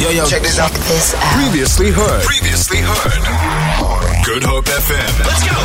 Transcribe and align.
Yo, 0.00 0.10
yo, 0.10 0.26
check 0.26 0.42
this 0.42 0.58
out. 0.58 0.70
This 0.72 1.14
out. 1.14 1.22
Previously 1.40 1.90
heard. 1.90 2.22
Previously 2.24 2.80
heard. 2.82 3.22
Good 4.26 4.42
Hope 4.42 4.66
FM. 4.66 5.24
Let's 5.24 5.42
go. 5.48 5.56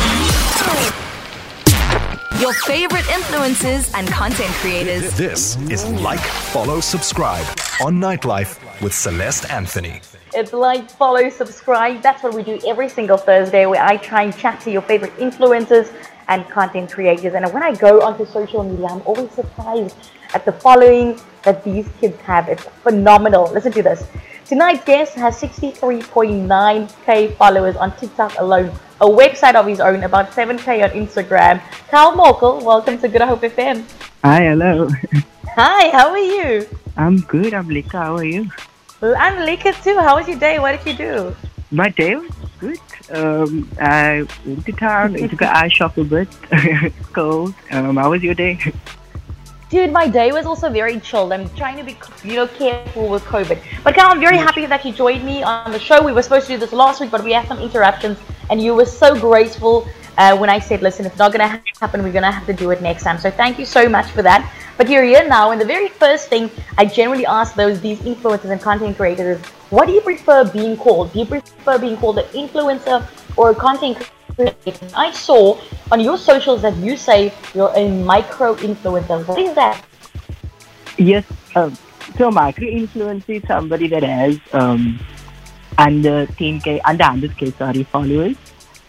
Your 2.40 2.54
favorite 2.54 3.04
influencers 3.04 3.92
and 3.94 4.08
content 4.08 4.50
creators. 4.54 5.14
This 5.18 5.56
is 5.70 5.84
Like, 6.00 6.18
Follow, 6.18 6.80
Subscribe 6.80 7.44
on 7.84 8.00
Nightlife 8.00 8.58
with 8.80 8.94
Celeste 8.94 9.50
Anthony. 9.50 10.00
It's 10.32 10.54
like, 10.54 10.90
follow, 10.90 11.28
subscribe. 11.28 12.00
That's 12.00 12.22
what 12.22 12.32
we 12.32 12.42
do 12.42 12.58
every 12.66 12.88
single 12.88 13.18
Thursday 13.18 13.66
where 13.66 13.82
I 13.82 13.98
try 13.98 14.22
and 14.22 14.34
chat 14.34 14.62
to 14.62 14.70
your 14.70 14.80
favorite 14.80 15.14
influencers 15.18 15.92
and 16.28 16.48
content 16.48 16.90
creators. 16.90 17.34
And 17.34 17.44
when 17.52 17.62
I 17.62 17.74
go 17.74 18.00
onto 18.00 18.24
social 18.24 18.64
media, 18.64 18.86
I'm 18.86 19.02
always 19.04 19.30
surprised 19.32 19.94
at 20.34 20.44
the 20.44 20.52
following 20.52 21.18
that 21.42 21.64
these 21.64 21.86
kids 22.00 22.20
have. 22.22 22.48
It's 22.48 22.64
phenomenal. 22.82 23.50
Listen 23.52 23.72
to 23.72 23.82
this. 23.82 24.06
Tonight's 24.46 24.84
guest 24.84 25.14
has 25.14 25.40
63.9k 25.40 27.36
followers 27.36 27.76
on 27.76 27.96
TikTok 27.96 28.38
alone, 28.38 28.70
a 29.00 29.06
website 29.06 29.54
of 29.54 29.66
his 29.66 29.80
own, 29.80 30.02
about 30.04 30.30
7k 30.30 30.84
on 30.84 30.90
Instagram. 30.90 31.60
Kyle 31.88 32.12
Morkel, 32.12 32.62
welcome 32.62 32.98
to 32.98 33.08
Good 33.08 33.22
Hope 33.22 33.40
FM. 33.40 33.84
Hi, 34.24 34.42
hello. 34.42 34.88
Hi, 35.56 35.90
how 35.90 36.10
are 36.10 36.18
you? 36.18 36.68
I'm 36.96 37.20
good. 37.20 37.54
I'm 37.54 37.68
Lika. 37.68 37.98
How 37.98 38.16
are 38.16 38.24
you? 38.24 38.50
Well, 39.00 39.14
I'm 39.18 39.44
Lika 39.46 39.72
too. 39.72 39.98
How 39.98 40.16
was 40.16 40.28
your 40.28 40.38
day? 40.38 40.58
What 40.58 40.84
did 40.84 40.92
you 40.92 41.06
do? 41.06 41.36
My 41.70 41.88
day 41.88 42.16
was 42.16 42.30
good. 42.60 42.78
Um, 43.10 43.70
I 43.80 44.26
went 44.44 44.66
to 44.66 44.72
town. 44.72 45.16
I 45.16 45.26
took 45.26 45.40
an 45.42 45.48
eye 45.48 45.68
shop 45.68 45.96
a 45.96 46.04
bit. 46.04 46.28
it's 46.52 47.06
cold. 47.08 47.54
Um, 47.70 47.96
how 47.96 48.10
was 48.10 48.22
your 48.22 48.34
day? 48.34 48.58
Dude, 49.72 49.90
my 49.90 50.06
day 50.06 50.32
was 50.32 50.44
also 50.44 50.68
very 50.68 51.00
chilled. 51.00 51.32
I'm 51.32 51.48
trying 51.54 51.78
to 51.78 51.82
be, 51.82 51.96
you 52.22 52.36
know, 52.36 52.46
careful 52.46 53.08
with 53.08 53.24
COVID. 53.24 53.58
But 53.82 53.94
Kyle, 53.94 54.10
I'm 54.10 54.20
very 54.20 54.36
happy 54.36 54.66
that 54.66 54.84
you 54.84 54.92
joined 54.92 55.24
me 55.24 55.42
on 55.42 55.72
the 55.72 55.78
show. 55.78 56.04
We 56.04 56.12
were 56.12 56.20
supposed 56.20 56.46
to 56.48 56.52
do 56.52 56.58
this 56.58 56.74
last 56.74 57.00
week, 57.00 57.10
but 57.10 57.24
we 57.24 57.32
had 57.32 57.48
some 57.48 57.58
interruptions, 57.58 58.18
and 58.50 58.60
you 58.60 58.74
were 58.74 58.84
so 58.84 59.18
graceful 59.18 59.88
uh, 60.18 60.36
when 60.36 60.50
I 60.50 60.58
said, 60.58 60.82
"Listen, 60.82 61.06
it's 61.06 61.16
not 61.16 61.32
going 61.32 61.48
to 61.48 61.62
happen. 61.80 62.02
We're 62.02 62.12
going 62.12 62.28
to 62.30 62.30
have 62.30 62.44
to 62.48 62.52
do 62.52 62.70
it 62.70 62.82
next 62.82 63.04
time." 63.04 63.18
So 63.18 63.30
thank 63.30 63.58
you 63.58 63.64
so 63.64 63.88
much 63.88 64.10
for 64.10 64.20
that. 64.20 64.46
But 64.76 64.88
here 64.88 65.04
you're 65.04 65.20
here 65.20 65.26
now, 65.26 65.52
and 65.52 65.58
the 65.58 65.70
very 65.74 65.88
first 65.88 66.28
thing 66.28 66.50
I 66.76 66.84
generally 66.84 67.24
ask 67.24 67.54
those 67.54 67.80
these 67.80 68.00
influencers 68.00 68.50
and 68.50 68.60
content 68.60 68.98
creators 68.98 69.38
is, 69.38 69.46
"What 69.70 69.86
do 69.86 69.92
you 69.92 70.02
prefer 70.02 70.44
being 70.44 70.76
called? 70.76 71.14
Do 71.14 71.20
you 71.20 71.24
prefer 71.24 71.78
being 71.78 71.96
called 71.96 72.18
an 72.18 72.26
influencer 72.44 73.06
or 73.38 73.52
a 73.52 73.54
content 73.54 73.96
creator?" 73.96 74.21
I 74.96 75.12
saw 75.12 75.58
on 75.90 76.00
your 76.00 76.16
socials 76.16 76.62
that 76.62 76.76
you 76.76 76.96
say 76.96 77.32
you're 77.54 77.72
a 77.74 77.88
micro 77.88 78.54
influencer. 78.56 79.26
What 79.26 79.38
is 79.38 79.54
that? 79.54 79.84
Yes. 80.98 81.24
Um, 81.54 81.76
so 82.16 82.30
micro 82.30 82.66
influencer 82.66 83.42
is 83.42 83.42
somebody 83.46 83.88
that 83.88 84.02
has 84.02 84.38
um, 84.52 84.98
under 85.78 86.26
10k, 86.26 86.80
under 86.84 87.04
100k, 87.04 87.56
sorry, 87.56 87.84
followers. 87.84 88.36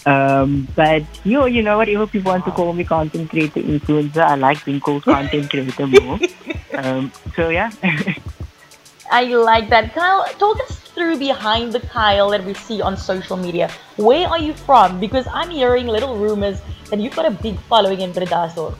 Um, 0.06 0.68
but 0.76 1.04
you, 1.24 1.40
know, 1.40 1.46
you 1.46 1.62
know, 1.62 1.78
whatever 1.78 2.06
people 2.08 2.32
want 2.32 2.46
to 2.46 2.52
call 2.52 2.74
me 2.74 2.84
content 2.84 3.30
creator, 3.30 3.62
influencer, 3.62 4.24
I 4.24 4.36
like 4.36 4.64
being 4.66 4.80
called 4.80 5.04
content 5.04 5.50
creator 5.50 5.88
more. 5.88 6.20
um, 6.74 7.12
so 7.36 7.50
yeah. 7.50 7.72
I 9.12 9.26
like 9.26 9.70
that. 9.70 9.94
Kyle, 9.94 10.26
talk 10.40 10.60
us 10.62 10.83
behind 11.12 11.74
the 11.74 11.80
Kyle 11.80 12.30
that 12.30 12.44
we 12.44 12.54
see 12.54 12.82
on 12.82 12.98
social 12.98 13.38
media. 13.38 13.70
Where 13.98 14.28
are 14.28 14.40
you 14.40 14.54
from? 14.54 15.00
Because 15.00 15.28
I'm 15.28 15.50
hearing 15.50 15.88
little 15.88 16.18
rumors 16.18 16.62
that 16.90 17.00
you've 17.00 17.16
got 17.16 17.26
a 17.26 17.32
big 17.32 17.60
following 17.72 18.02
in 18.02 18.12
Bredasdorp. 18.14 18.76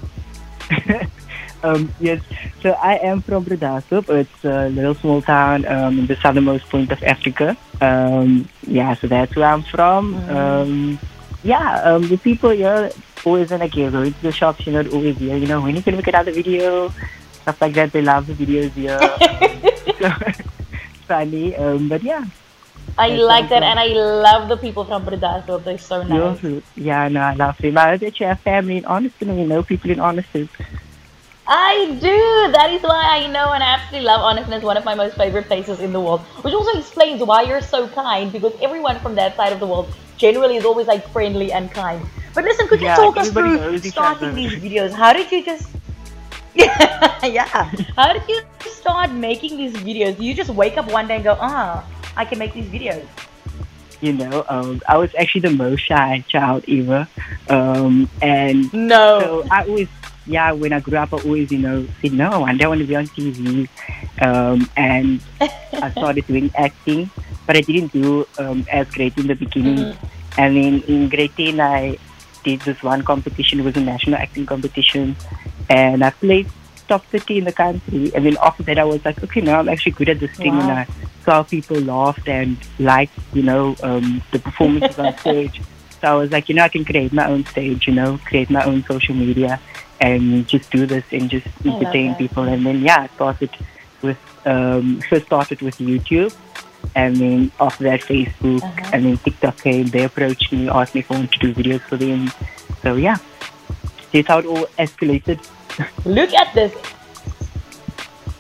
um, 1.64 1.94
yes, 2.00 2.22
so 2.62 2.72
I 2.72 2.96
am 2.98 3.22
from 3.22 3.46
Bredasdorp. 3.46 4.10
It's 4.10 4.46
a 4.46 4.70
little 4.70 4.96
small 4.96 5.22
town 5.22 5.66
um, 5.66 6.00
in 6.00 6.08
the 6.08 6.16
southernmost 6.16 6.66
point 6.70 6.92
of 6.92 7.04
Africa. 7.04 7.58
Um, 7.82 8.48
yeah, 8.68 8.94
so 8.96 9.08
that's 9.08 9.36
where 9.36 9.50
I'm 9.50 9.64
from. 9.64 10.16
Um, 10.30 11.00
yeah, 11.44 11.82
um, 11.84 12.08
the 12.08 12.18
people 12.18 12.52
here 12.52 12.92
always 13.26 13.52
when 13.52 13.62
I 13.62 13.68
go 13.68 13.90
to 13.92 14.10
the 14.22 14.32
shops, 14.32 14.66
you 14.66 14.74
know, 14.74 14.90
always 14.92 15.18
here, 15.18 15.38
you 15.38 15.48
know, 15.48 15.62
when 15.62 15.76
you 15.76 15.82
can 15.82 15.96
make 15.96 16.08
another 16.08 16.32
video, 16.32 16.90
stuff 17.44 17.62
like 17.62 17.74
that. 17.74 17.92
They 17.92 18.02
love 18.02 18.28
the 18.28 18.34
videos 18.34 18.72
here. 18.72 19.00
So, 20.00 20.10
funny, 21.14 21.56
um, 21.56 21.88
but 21.90 22.04
yeah. 22.04 22.24
I 22.98 23.10
That's 23.10 23.18
like 23.18 23.50
that, 23.50 23.64
and 23.64 23.80
I 23.80 23.88
love 23.88 24.50
the 24.50 24.58
people 24.58 24.86
from 24.86 25.06
Bredasdorp. 25.06 25.64
They're 25.64 25.78
so 25.78 26.04
nice. 26.04 26.40
also- 26.40 26.62
yeah, 26.76 27.08
no, 27.10 27.22
I 27.22 27.34
love 27.34 27.58
them. 27.58 27.78
I 27.78 27.98
bet 27.98 28.20
you 28.20 28.28
have 28.28 28.40
family 28.42 28.78
in 28.78 28.84
Arniston 28.84 29.30
and 29.30 29.40
you 29.40 29.46
know 29.48 29.64
people 29.64 29.92
in 29.92 29.98
Arniston. 30.00 30.50
I 31.48 31.98
do. 32.02 32.52
That 32.54 32.70
is 32.72 32.84
why 32.84 33.04
I 33.20 33.28
know 33.28 33.52
and 33.54 33.64
I 33.64 33.74
absolutely 33.76 34.06
love 34.08 34.22
Arniston 34.22 34.54
It's 34.56 34.64
one 34.64 34.78
of 34.78 34.86
my 34.86 34.96
most 34.96 35.16
favorite 35.18 35.48
places 35.48 35.80
in 35.80 35.92
the 35.94 36.00
world. 36.00 36.22
Which 36.44 36.54
also 36.54 36.78
explains 36.80 37.22
why 37.24 37.44
you're 37.44 37.62
so 37.62 37.88
kind 37.90 38.32
because 38.32 38.54
everyone 38.62 39.00
from 39.00 39.16
that 39.16 39.36
side 39.36 39.52
of 39.54 39.60
the 39.60 39.68
world 39.68 39.94
generally 40.18 40.58
is 40.58 40.66
always 40.66 40.88
like 40.88 41.08
friendly 41.10 41.52
and 41.52 41.72
kind. 41.72 42.06
But 42.36 42.46
listen, 42.46 42.68
could 42.68 42.82
you 42.82 42.90
Yeah, 42.90 42.96
talk 42.96 43.18
us 43.18 43.32
through 43.32 43.80
starting 43.80 44.34
these 44.36 44.56
videos? 44.56 44.94
How 44.94 45.14
did 45.14 45.32
you 45.32 45.44
just 45.44 45.73
yeah, 47.24 47.46
How 47.96 48.14
did 48.14 48.24
you 48.28 48.42
start 48.70 49.12
making 49.12 49.58
these 49.58 49.74
videos? 49.74 50.18
Do 50.18 50.24
you 50.24 50.34
just 50.34 50.50
wake 50.50 50.78
up 50.78 50.92
one 50.92 51.08
day 51.08 51.16
and 51.16 51.24
go, 51.24 51.38
ah, 51.40 51.84
I 52.16 52.26
can 52.26 52.38
make 52.38 52.54
these 52.54 52.68
videos? 52.68 53.06
You 54.02 54.14
know, 54.14 54.46
um, 54.50 54.82
I 54.88 54.98
was 54.98 55.10
actually 55.18 55.42
the 55.42 55.52
most 55.52 55.82
shy 55.82 56.24
child 56.28 56.66
ever. 56.68 57.08
Um, 57.50 58.10
and 58.22 58.72
No. 58.74 59.20
So 59.20 59.48
I 59.50 59.64
always, 59.64 59.88
yeah, 60.28 60.52
when 60.52 60.74
I 60.74 60.80
grew 60.82 60.98
up, 60.98 61.14
I 61.14 61.18
always, 61.18 61.52
you 61.52 61.60
know, 61.60 61.88
said, 62.02 62.14
no, 62.14 62.42
one 62.42 62.58
day 62.58 62.66
I 62.66 62.68
want 62.68 62.82
to 62.82 62.88
be 62.88 62.96
on 62.96 63.08
TV. 63.08 63.68
Um, 64.22 64.70
and 64.76 65.22
I 65.40 65.90
started 65.98 66.28
doing 66.28 66.52
acting, 66.56 67.10
but 67.48 67.56
I 67.56 67.62
didn't 67.62 67.94
do 67.94 68.28
um, 68.38 68.66
as 68.72 68.90
great 68.92 69.18
in 69.18 69.28
the 69.28 69.36
beginning. 69.36 69.78
Mhm. 69.78 69.96
And 70.38 70.58
then 70.58 70.74
in 70.88 71.10
grade 71.10 71.32
10, 71.38 71.60
I 71.60 71.98
did 72.44 72.60
this 72.62 72.84
one 72.84 73.04
competition. 73.04 73.60
It 73.60 73.64
was 73.64 73.78
a 73.78 73.82
national 73.82 74.16
acting 74.20 74.46
competition. 74.46 75.16
And 75.70 76.04
I 76.04 76.10
played 76.12 76.48
top 76.88 77.06
30 77.08 77.40
in 77.40 77.44
the 77.46 77.52
country. 77.54 78.12
And 78.14 78.26
then 78.26 78.38
after 78.44 78.64
that, 78.64 78.78
I 78.78 78.84
was 78.84 79.04
like, 79.06 79.24
okay, 79.24 79.42
now 79.42 79.60
I'm 79.60 79.70
actually 79.70 79.94
good 79.94 80.10
at 80.10 80.20
this 80.20 80.32
thing. 80.38 80.54
And 80.54 80.72
I 80.72 80.88
saw 81.24 81.44
people 81.44 81.78
laughed 81.80 82.28
and 82.28 82.58
liked, 82.80 83.18
you 83.34 83.44
know, 83.44 83.76
um, 83.84 84.22
the 84.32 84.40
performances 84.40 85.00
on 85.00 85.18
stage. 85.24 85.62
So 86.02 86.08
I 86.10 86.14
was 86.16 86.32
like, 86.32 86.50
you 86.50 86.56
know, 86.56 86.64
I 86.64 86.70
can 86.70 86.84
create 86.84 87.14
my 87.14 87.28
own 87.28 87.46
stage, 87.46 87.88
you 87.88 87.94
know, 87.94 88.20
create 88.26 88.50
my 88.50 88.64
own 88.66 88.84
social 88.84 89.16
media 89.16 89.60
and 90.02 90.46
just 90.48 90.70
do 90.70 90.86
this 90.86 91.06
and 91.12 91.30
just 91.30 91.48
entertain 91.66 92.16
people. 92.16 92.44
And 92.44 92.66
then, 92.66 92.82
yeah, 92.82 93.04
I 93.04 93.08
started 93.16 93.50
with, 94.02 94.18
um, 94.46 95.00
first 95.10 95.28
started 95.28 95.62
with 95.62 95.78
YouTube. 95.78 96.36
And 96.96 97.16
then 97.16 97.52
after 97.62 97.86
that, 97.86 98.02
Facebook, 98.02 98.62
Uh-huh. 98.62 98.90
and 98.92 99.06
then 99.06 99.18
TikTok 99.18 99.58
came. 99.64 99.88
They 99.88 100.04
approached 100.04 100.52
me, 100.52 100.68
asked 100.68 100.94
me 100.94 101.00
if 101.00 101.10
I 101.10 101.16
wanted 101.16 101.32
to 101.32 101.40
do 101.40 101.54
videos 101.64 101.80
for 101.88 101.96
them. 101.96 102.30
So, 102.82 102.96
yeah, 102.96 103.16
that's 104.14 104.28
how 104.28 104.40
it 104.40 104.46
all 104.46 104.66
escalated. 104.78 105.40
Look 106.06 106.34
at 106.34 106.54
this. 106.54 106.74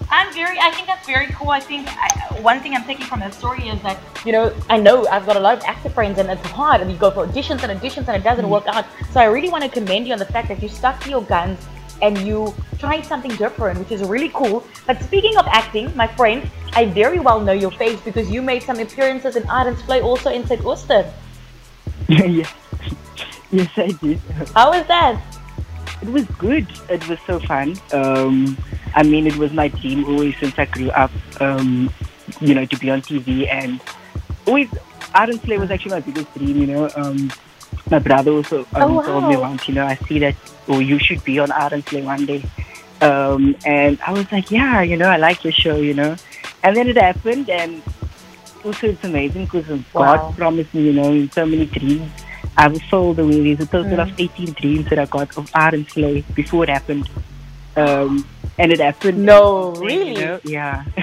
I'm 0.10 0.32
very, 0.32 0.60
I 0.60 0.70
think 0.70 0.86
that's 0.86 1.08
very 1.08 1.26
cool. 1.34 1.50
I 1.50 1.60
think 1.60 1.88
I, 1.90 2.40
one 2.42 2.60
thing 2.60 2.76
I'm 2.76 2.84
taking 2.84 3.08
from 3.08 3.20
that 3.22 3.34
story 3.34 3.68
is 3.68 3.82
that, 3.82 3.98
you 4.24 4.32
know, 4.32 4.54
I 4.70 4.78
know 4.78 5.08
I've 5.08 5.26
got 5.26 5.36
a 5.36 5.40
lot 5.40 5.58
of 5.58 5.64
actor 5.64 5.90
friends 5.90 6.20
and 6.20 6.30
it's 6.30 6.46
hard 6.50 6.82
and 6.82 6.92
you 6.92 6.98
go 6.98 7.10
for 7.10 7.26
auditions 7.26 7.64
and 7.64 7.80
auditions 7.80 8.08
and 8.08 8.16
it 8.16 8.24
doesn't 8.24 8.48
work 8.48 8.68
out. 8.68 8.86
So 9.12 9.20
I 9.20 9.26
really 9.26 9.50
want 9.50 9.64
to 9.64 9.70
commend 9.72 10.06
you 10.06 10.14
on 10.14 10.20
the 10.20 10.26
fact 10.26 10.50
that 10.50 10.62
you 10.62 10.70
stuck 10.70 11.02
to 11.02 11.10
your 11.10 11.24
guns 11.24 11.58
and 12.04 12.16
you 12.20 12.54
tried 12.78 13.02
something 13.06 13.36
different, 13.38 13.80
which 13.80 13.92
is 13.92 14.04
really 14.04 14.30
cool. 14.30 14.64
But 14.86 15.02
speaking 15.02 15.36
of 15.38 15.48
acting, 15.48 15.96
my 15.98 16.06
friend, 16.06 16.48
I 16.74 16.86
very 16.86 17.20
well 17.20 17.40
know 17.40 17.54
your 17.54 17.72
face 17.72 18.00
because 18.02 18.30
you 18.30 18.44
made 18.44 18.62
some 18.62 18.78
appearances 18.78 19.36
in 19.36 19.44
Arendsvlei 19.44 20.04
also 20.04 20.30
in 20.30 20.44
Suidooster. 20.44 21.12
yes. 22.08 22.54
yes, 23.52 23.72
I 23.78 23.88
did. 23.88 24.20
How 24.54 24.70
was 24.70 24.86
that? 24.88 25.33
It 26.04 26.10
was 26.10 26.26
good. 26.38 26.68
It 26.90 27.08
was 27.08 27.18
so 27.26 27.40
fun. 27.40 27.78
Um, 27.94 28.58
I 28.94 29.04
mean, 29.04 29.26
it 29.26 29.38
was 29.38 29.54
my 29.54 29.70
dream 29.70 30.04
always 30.04 30.38
since 30.38 30.60
I 30.60 30.66
grew 30.66 30.90
up, 30.92 31.12
um, 31.40 31.90
you 32.42 32.54
know, 32.54 32.66
to 32.66 32.78
be 32.78 32.90
on 32.90 33.02
TV. 33.02 33.48
And 33.50 33.80
always, 34.46 34.68
Arendsvlei 35.16 35.58
was 35.58 35.72
actually 35.72 35.92
my 35.92 36.02
biggest 36.02 36.34
dream, 36.34 36.58
you 36.58 36.68
know. 36.68 36.92
Um, 36.98 37.32
my 37.90 38.00
brother 38.00 38.32
also 38.32 38.66
um, 38.76 38.98
Oh, 38.98 39.02
told 39.02 39.24
me 39.30 39.38
wow. 39.38 39.44
once, 39.52 39.66
you 39.70 39.76
know, 39.76 39.86
I 39.86 39.96
see 39.96 40.20
that, 40.20 40.36
oh, 40.68 40.80
you 40.80 41.00
should 41.00 41.24
be 41.24 41.40
on 41.40 41.52
Arendsvlei 41.52 42.04
one 42.04 42.26
day. 42.26 42.44
Um, 43.00 43.56
and 43.66 43.98
I 44.06 44.12
was 44.12 44.30
like, 44.30 44.52
yeah, 44.52 44.82
you 44.82 44.98
know, 44.98 45.08
I 45.08 45.16
like 45.16 45.46
your 45.46 45.54
show, 45.54 45.78
you 45.78 45.94
know. 45.94 46.18
And 46.64 46.76
then 46.76 46.90
it 46.90 46.98
happened, 46.98 47.50
and 47.50 47.82
also 48.66 48.88
it's 48.88 49.04
amazing 49.06 49.46
because 49.46 49.70
Wow. 49.94 50.18
God 50.18 50.36
promised 50.36 50.74
me, 50.74 50.82
you 50.84 50.94
know, 50.94 51.28
so 51.28 51.46
many 51.46 51.66
dreams. 51.66 52.12
I 52.58 52.68
was 52.68 52.82
sold 52.90 53.20
away. 53.20 53.42
There's 53.54 53.68
a 53.68 53.72
total 53.72 53.98
Mm. 53.98 54.12
of 54.12 54.20
18 54.20 54.54
dreams 54.54 54.90
that 54.90 55.00
I 55.00 55.06
got 55.06 55.36
of 55.38 55.50
Arendsvlei 55.52 56.24
before 56.36 56.64
it 56.64 56.70
happened. 56.70 57.10
Um, 57.76 58.26
and 58.60 58.72
it 58.72 58.80
happened. 58.80 59.26
No, 59.26 59.74
You 59.76 59.82
really? 59.88 60.14
know, 60.14 60.40
yeah. 60.44 60.84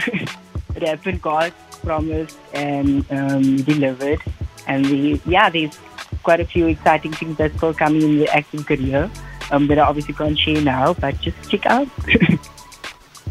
it 0.76 0.82
happened. 0.86 1.20
God 1.22 1.52
promised 1.84 2.38
and 2.54 3.04
um, 3.10 3.56
delivered. 3.56 4.20
And 4.68 4.86
we, 4.86 5.20
yeah, 5.26 5.50
there's 5.50 5.76
quite 6.22 6.38
a 6.40 6.44
few 6.44 6.68
exciting 6.68 7.12
things 7.12 7.36
that's 7.36 7.56
still 7.56 7.74
coming 7.74 8.02
in 8.02 8.18
the 8.18 8.28
acting 8.28 8.62
career 8.62 9.10
um, 9.50 9.66
that 9.66 9.78
I 9.78 9.82
obviously 9.82 10.14
can't 10.14 10.38
share 10.38 10.60
now, 10.62 10.94
but 10.94 11.20
just 11.20 11.36
check 11.50 11.66
out. 11.66 11.88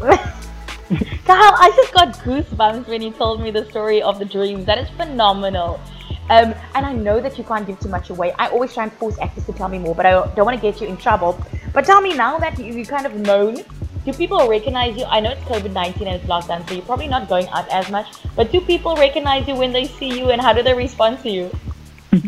Kyle, 0.00 1.54
I 1.56 1.70
just 1.76 1.94
got 1.94 2.14
goosebumps 2.18 2.88
when 2.88 3.00
you 3.02 3.12
told 3.12 3.40
me 3.40 3.50
the 3.50 3.64
story 3.70 4.02
of 4.02 4.18
the 4.18 4.24
dreams. 4.24 4.66
That 4.66 4.78
is 4.78 4.88
phenomenal. 4.90 5.80
Um, 6.30 6.54
and 6.76 6.86
I 6.86 6.92
know 6.92 7.20
that 7.20 7.36
you 7.38 7.42
can't 7.42 7.66
give 7.66 7.80
too 7.80 7.88
much 7.88 8.08
away. 8.08 8.32
I 8.38 8.48
always 8.48 8.72
try 8.72 8.84
and 8.84 8.92
force 8.92 9.18
actors 9.18 9.46
to 9.46 9.52
tell 9.52 9.68
me 9.68 9.78
more, 9.78 9.96
but 9.96 10.06
I 10.06 10.12
don't 10.12 10.44
want 10.44 10.56
to 10.56 10.62
get 10.62 10.80
you 10.80 10.86
in 10.86 10.96
trouble. 10.96 11.44
But 11.74 11.84
tell 11.84 12.00
me 12.00 12.14
now 12.14 12.38
that 12.38 12.56
you, 12.56 12.72
you 12.72 12.86
kind 12.86 13.04
of 13.04 13.16
known, 13.16 13.64
do 14.04 14.12
people 14.12 14.48
recognize 14.48 14.96
you? 14.96 15.04
I 15.04 15.18
know 15.18 15.30
it's 15.32 15.42
COVID 15.42 15.72
19 15.72 16.06
and 16.06 16.16
it's 16.16 16.30
lockdown, 16.30 16.66
so 16.68 16.74
you're 16.74 16.84
probably 16.84 17.08
not 17.08 17.28
going 17.28 17.48
out 17.48 17.68
as 17.68 17.90
much, 17.90 18.06
but 18.36 18.52
do 18.52 18.60
people 18.60 18.94
recognize 18.94 19.48
you 19.48 19.56
when 19.56 19.72
they 19.72 19.86
see 19.86 20.18
you 20.18 20.30
and 20.30 20.40
how 20.40 20.52
do 20.52 20.62
they 20.62 20.72
respond 20.72 21.20
to 21.24 21.30
you? 21.30 21.50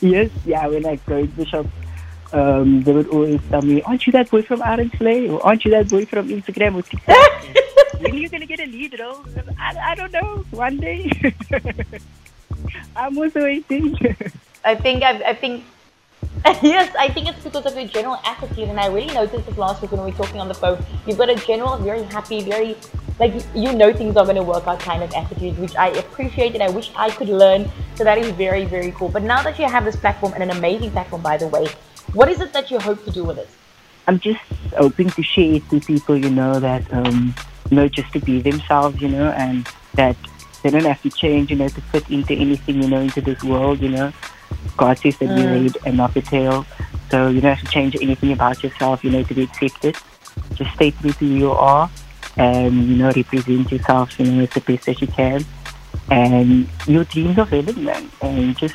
yes, 0.00 0.30
yeah, 0.44 0.66
when 0.66 0.84
I 0.84 0.96
go 0.96 1.24
to 1.24 1.36
the 1.36 1.46
shop, 1.46 1.66
um, 2.34 2.82
they 2.82 2.92
would 2.92 3.08
always 3.08 3.40
tell 3.48 3.62
me, 3.62 3.80
Aren't 3.82 4.06
you 4.06 4.12
that 4.12 4.30
boy 4.30 4.42
from 4.42 4.60
Arendsvlei? 4.60 5.32
Or 5.32 5.44
aren't 5.44 5.64
you 5.64 5.70
that 5.70 5.88
boy 5.88 6.04
from 6.04 6.28
Instagram 6.28 6.74
or 6.74 6.82
TikTok? 6.82 7.16
when 8.00 8.12
are 8.12 8.16
you 8.16 8.28
going 8.28 8.42
to 8.42 8.46
get 8.46 8.60
a 8.60 8.66
lead 8.66 9.00
role? 9.00 9.24
I, 9.58 9.92
I 9.92 9.94
don't 9.94 10.12
know. 10.12 10.44
One 10.50 10.76
day. 10.76 11.10
I'm 12.94 13.16
also 13.18 13.42
waiting. 13.42 13.96
I 14.64 14.74
think 14.74 15.02
I, 15.02 15.30
I 15.30 15.34
think 15.34 15.64
yes, 16.62 16.94
I 16.98 17.08
think 17.08 17.28
it's 17.28 17.42
because 17.42 17.66
of 17.66 17.74
your 17.74 17.88
general 17.88 18.20
attitude, 18.24 18.68
and 18.68 18.78
I 18.78 18.86
really 18.86 19.12
noticed 19.12 19.46
this 19.46 19.58
last 19.58 19.82
week 19.82 19.92
when 19.92 20.04
we 20.04 20.10
were 20.10 20.16
talking 20.16 20.40
on 20.40 20.48
the 20.48 20.54
phone. 20.54 20.84
You've 21.06 21.18
got 21.18 21.30
a 21.30 21.34
general, 21.34 21.76
very 21.78 22.02
happy, 22.04 22.42
very 22.42 22.76
like 23.18 23.32
you 23.54 23.72
know 23.72 23.92
things 23.92 24.16
are 24.16 24.24
going 24.24 24.36
to 24.36 24.42
work 24.42 24.66
out 24.66 24.78
kind 24.80 25.02
of 25.02 25.12
attitude, 25.14 25.58
which 25.58 25.74
I 25.76 25.88
appreciate 25.88 26.54
and 26.54 26.62
I 26.62 26.70
wish 26.70 26.92
I 26.96 27.10
could 27.10 27.28
learn. 27.28 27.68
So 27.94 28.04
that 28.04 28.18
is 28.18 28.30
very, 28.32 28.64
very 28.64 28.92
cool. 28.92 29.08
But 29.08 29.22
now 29.22 29.42
that 29.42 29.58
you 29.58 29.68
have 29.68 29.84
this 29.84 29.96
platform 29.96 30.34
and 30.34 30.42
an 30.42 30.50
amazing 30.50 30.90
platform, 30.90 31.22
by 31.22 31.36
the 31.36 31.48
way, 31.48 31.66
what 32.12 32.28
is 32.28 32.40
it 32.40 32.52
that 32.52 32.70
you 32.70 32.78
hope 32.78 33.04
to 33.04 33.10
do 33.10 33.24
with 33.24 33.38
it? 33.38 33.48
I'm 34.06 34.20
just 34.20 34.40
hoping 34.76 35.10
to 35.10 35.22
share 35.22 35.54
it 35.54 35.68
to 35.70 35.80
people, 35.80 36.16
you 36.16 36.30
know, 36.30 36.60
that 36.60 36.92
um, 36.92 37.34
you 37.70 37.76
know, 37.76 37.88
just 37.88 38.12
to 38.12 38.20
be 38.20 38.40
themselves, 38.40 39.00
you 39.00 39.08
know, 39.08 39.30
and 39.30 39.66
that 39.94 40.16
they 40.62 40.70
don't 40.70 40.84
have 40.84 41.02
to 41.02 41.10
change, 41.10 41.50
you 41.50 41.56
know, 41.56 41.68
to 41.68 41.80
fit 41.80 42.08
into 42.10 42.34
anything, 42.34 42.82
you 42.82 42.88
know, 42.88 43.00
into 43.00 43.20
this 43.20 43.42
world, 43.42 43.80
you 43.80 43.90
know. 43.90 44.12
God 44.76 44.98
says 44.98 45.16
that 45.18 45.28
mm. 45.28 45.36
we 45.36 45.60
made 45.60 45.76
and 45.84 45.96
not 45.96 46.14
the 46.14 46.22
tail. 46.22 46.66
So 47.10 47.28
you 47.28 47.40
don't 47.40 47.54
have 47.56 47.64
to 47.64 47.72
change 47.72 47.96
anything 48.00 48.32
about 48.32 48.62
yourself, 48.62 49.04
you 49.04 49.10
know, 49.10 49.22
to 49.22 49.34
be 49.34 49.44
accepted. 49.44 49.96
Just 50.54 50.74
stay 50.74 50.90
true 50.90 51.12
to 51.12 51.18
who 51.18 51.26
you 51.26 51.50
are 51.52 51.90
and, 52.36 52.88
you 52.88 52.96
know, 52.96 53.10
represent 53.14 53.70
yourself, 53.70 54.18
you 54.18 54.26
know, 54.26 54.42
as 54.42 54.50
the 54.50 54.60
best 54.60 54.88
as 54.88 55.00
you 55.00 55.06
can. 55.06 55.44
And 56.10 56.68
your 56.86 57.04
dreams 57.04 57.38
are 57.38 57.46
valid, 57.46 57.76
man. 57.78 58.10
And 58.20 58.56
just 58.56 58.74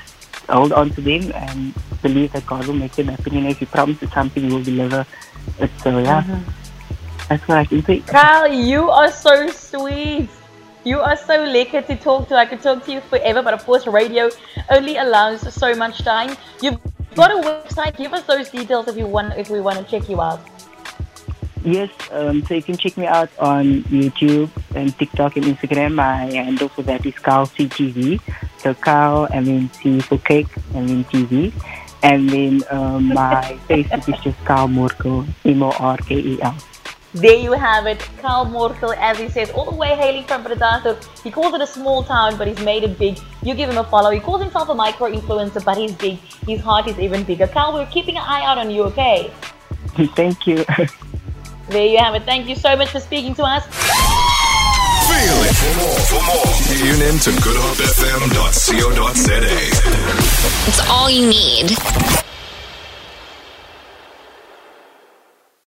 hold 0.50 0.74
on 0.74 0.90
to 0.92 1.02
them 1.02 1.32
and 1.34 1.74
believe 2.02 2.32
that 2.34 2.46
God 2.46 2.68
will 2.68 2.74
make 2.74 2.94
them 2.94 3.08
happen. 3.08 3.34
You 3.34 3.42
know, 3.42 3.50
if 3.50 3.62
you 3.62 3.68
promise 3.68 3.98
something, 4.14 4.44
He 4.44 4.54
will 4.54 4.64
deliver 4.64 5.06
it. 5.60 5.72
So, 5.82 6.00
yeah, 6.00 6.24
mm-hmm. 6.24 7.28
that's 7.28 7.48
what 7.48 7.58
I 7.58 7.66
can 7.66 7.84
say. 7.84 8.00
Kyle, 8.00 8.52
you 8.52 8.90
are 8.90 9.12
so 9.12 9.48
sweet. 9.50 10.30
You 10.84 11.00
are 11.00 11.16
so 11.16 11.46
lekker 11.46 11.86
to 11.86 11.96
talk 11.96 12.28
to. 12.30 12.36
I 12.36 12.46
could 12.46 12.62
talk 12.62 12.86
to 12.86 12.92
you 12.92 13.02
forever, 13.02 13.44
but 13.44 13.54
of 13.54 13.64
course, 13.66 13.86
radio 13.86 14.32
only 14.72 14.98
allows 14.98 15.54
so 15.54 15.76
much 15.76 16.04
time. 16.04 16.36
You've 16.60 16.80
got 17.14 17.30
a 17.30 17.36
website. 17.36 17.98
Give 17.98 18.14
us 18.14 18.24
those 18.24 18.50
details 18.50 18.88
if 18.88 18.98
you 18.98 19.06
want. 19.06 19.38
If 19.38 19.52
we 19.52 19.62
want 19.62 19.78
to 19.78 19.86
check 19.86 20.10
you 20.10 20.20
out. 20.22 20.40
Yes, 21.64 21.92
um, 22.10 22.44
so 22.48 22.56
you 22.56 22.64
can 22.64 22.78
check 22.78 22.98
me 22.98 23.06
out 23.06 23.30
on 23.38 23.84
YouTube 23.94 24.50
and 24.74 24.98
TikTok 24.98 25.38
and 25.38 25.46
Instagram. 25.46 25.94
My 25.94 26.26
handle 26.34 26.70
for 26.70 26.82
that 26.84 27.06
is 27.06 27.14
Carl 27.14 27.46
CTV. 27.46 28.20
So 28.58 28.74
Carl, 28.74 29.28
I 29.32 29.42
mean 29.42 29.70
C 29.74 30.00
for 30.00 30.18
cake, 30.18 30.50
I 30.74 30.82
mean 30.82 31.04
TV. 31.06 31.54
And 32.02 32.28
then 32.28 32.64
um, 32.72 33.14
my 33.14 33.60
Facebook 33.70 34.10
is 34.10 34.20
just 34.24 34.46
Kyle 34.46 34.68
Morkel, 34.68 35.28
M 35.46 35.62
O 35.62 35.70
R 35.78 35.98
K 35.98 36.16
E 36.16 36.42
L. 36.42 36.58
There 37.14 37.36
you 37.36 37.52
have 37.52 37.88
it, 37.88 38.00
Kyle 38.20 38.46
Morkel, 38.46 38.96
as 38.96 39.20
he 39.20 39.28
says, 39.28 39.52
all 39.52 39.70
the 39.70 39.76
way 39.76 39.96
hailing 39.96 40.24
from 40.24 40.46
Bredasdorp. 40.46 41.04
He 41.22 41.30
calls 41.30 41.54
it 41.54 41.60
a 41.60 41.68
small 41.68 42.04
town, 42.04 42.38
but 42.38 42.48
he's 42.48 42.62
made 42.62 42.84
it 42.84 42.98
big. 42.98 43.20
You 43.44 43.54
give 43.54 43.70
him 43.70 43.78
a 43.78 43.84
follow. 43.84 44.12
He 44.12 44.22
calls 44.22 44.42
himself 44.42 44.70
a 44.70 44.74
micro 44.74 45.12
influencer, 45.12 45.62
but 45.66 45.78
he's 45.78 45.92
big. 45.92 46.20
His 46.48 46.62
heart 46.62 46.88
is 46.88 46.98
even 47.00 47.26
bigger. 47.26 47.48
Kyle, 47.48 47.74
we're 47.74 47.86
keeping 47.88 48.16
an 48.16 48.24
eye 48.26 48.46
out 48.46 48.58
on 48.58 48.72
you, 48.72 48.84
okay? 48.84 49.30
Thank 50.16 50.48
you. 50.48 50.64
there 51.68 51.86
you 51.86 51.98
have 51.98 52.16
it. 52.16 52.24
Thank 52.24 52.48
you 52.48 52.56
so 52.56 52.78
much 52.78 52.92
for 52.92 53.02
speaking 53.02 53.36
to 53.36 53.44
us. 53.44 53.66
Feel 55.12 55.44
it. 55.44 55.54
For 55.54 55.74
more, 55.84 56.00
for 56.08 56.22
more, 56.32 56.48
tune 56.64 57.02
in 57.02 57.20
to 57.20 57.32
goodhopefm.co.za. 57.44 59.58
It's 60.66 60.80
all 60.90 61.10
you 61.10 61.28
need. 61.28 61.76